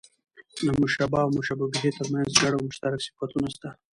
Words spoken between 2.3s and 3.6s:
ګډ او مشترک صفتونه